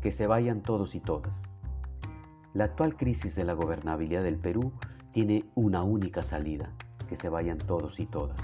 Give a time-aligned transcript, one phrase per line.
[0.00, 1.32] que se vayan todos y todas.
[2.54, 4.72] La actual crisis de la gobernabilidad del Perú
[5.12, 6.70] tiene una única salida,
[7.08, 8.38] que se vayan todos y todas.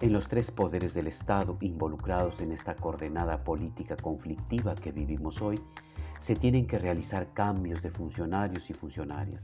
[0.00, 5.60] En los tres poderes del Estado involucrados en esta coordenada política conflictiva que vivimos hoy,
[6.20, 9.42] se tienen que realizar cambios de funcionarios y funcionarias.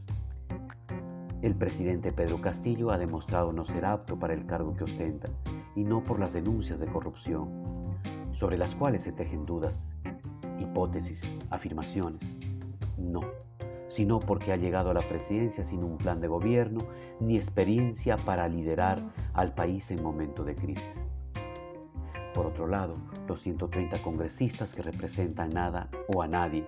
[1.43, 5.29] El presidente Pedro Castillo ha demostrado no ser apto para el cargo que ostenta
[5.77, 7.49] y no por las denuncias de corrupción,
[8.32, 9.89] sobre las cuales se tejen dudas,
[10.61, 12.21] hipótesis, afirmaciones.
[12.96, 13.21] No
[13.99, 16.79] sino porque ha llegado a la presidencia sin un plan de gobierno
[17.18, 19.02] ni experiencia para liderar
[19.35, 20.85] al país en momento de crisis.
[22.32, 22.94] Por otro lado,
[23.26, 26.64] los 130 congresistas que representan nada o a nadie,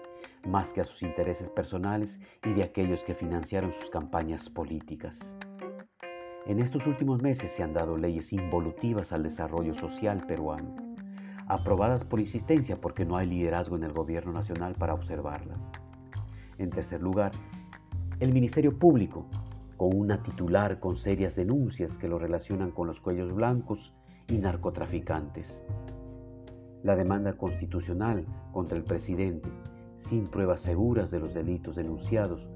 [0.49, 5.17] más que a sus intereses personales y de aquellos que financiaron sus campañas políticas.
[6.47, 10.75] En estos últimos meses se han dado leyes involutivas al desarrollo social peruano,
[11.51, 15.59] aprobadas por insistencia porque no hay liderazgo en el gobierno nacional para observarlas.
[16.59, 17.33] En tercer lugar,
[18.21, 19.27] el Ministerio Público,
[19.77, 23.93] con una titular con serias denuncias que lo relacionan con los cuellos blancos
[24.29, 25.61] y narcotraficantes.
[26.85, 29.49] La demanda constitucional contra el presidente,
[29.99, 32.47] sin pruebas seguras de los delitos denunciados,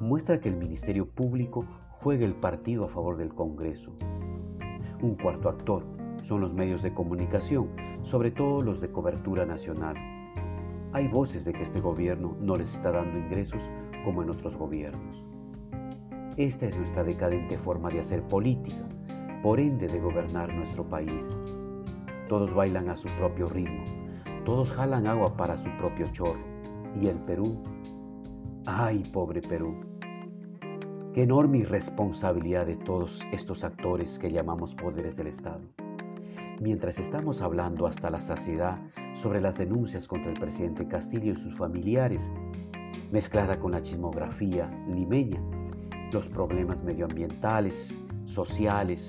[0.00, 1.66] muestra que el Ministerio Público
[2.00, 3.92] juega el partido a favor del Congreso.
[5.02, 5.99] Un cuarto actor
[6.30, 7.68] son los medios de comunicación,
[8.04, 9.96] sobre todo los de cobertura nacional
[10.92, 13.60] hay voces de que este gobierno no les está dando ingresos
[14.04, 15.24] como en otros gobiernos.
[16.36, 18.88] Esta es nuestra decadente forma de hacer política,
[19.42, 21.22] por ende de gobernar nuestro país.
[22.28, 23.84] Todos bailan a su propio ritmo,
[24.44, 26.40] todos jalan agua para su propio chorro.
[27.00, 27.62] ¿Y el Perú?
[28.66, 29.76] ¡Ay, pobre Perú!
[31.14, 35.60] Qué enorme irresponsabilidad de todos estos actores que llamamos poderes del Estado.
[36.60, 38.78] Mientras estamos hablando hasta la saciedad
[39.22, 42.20] sobre las denuncias contra el presidente Castillo y sus familiares,
[43.10, 45.40] mezclada con la chismografía limeña,
[46.12, 47.94] los problemas medioambientales,
[48.26, 49.08] sociales,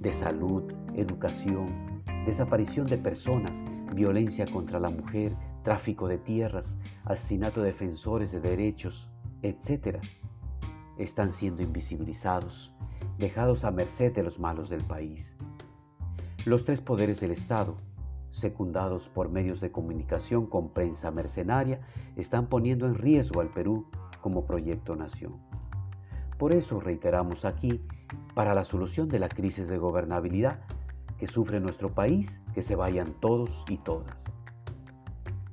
[0.00, 3.52] de salud, educación, desaparición de personas,
[3.94, 5.34] violencia contra la mujer,
[5.64, 6.66] tráfico de tierras,
[7.06, 9.08] asesinato de defensores de derechos,
[9.40, 10.00] etc.,
[10.98, 12.74] están siendo invisibilizados,
[13.16, 15.34] dejados a merced de los malos del país.
[16.46, 17.76] Los tres poderes del Estado,
[18.30, 21.80] secundados por medios de comunicación con prensa mercenaria,
[22.16, 23.86] están poniendo en riesgo al Perú
[24.22, 25.34] como proyecto nación.
[26.38, 27.82] Por eso reiteramos aquí,
[28.34, 30.60] para la solución de la crisis de gobernabilidad
[31.18, 34.16] que sufre nuestro país, que se vayan todos y todas.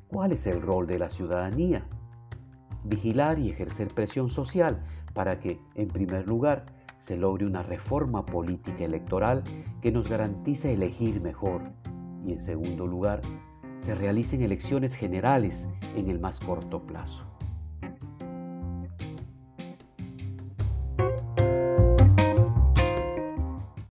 [0.08, 1.86] ¿Cuál es el rol de la ciudadanía?
[2.86, 4.81] Vigilar y ejercer presión social
[5.14, 6.66] para que, en primer lugar,
[7.07, 9.41] se logre una reforma política electoral
[9.81, 11.62] que nos garantice elegir mejor
[12.25, 13.22] y en segundo lugar,
[13.85, 17.23] se realicen elecciones generales en el más corto plazo.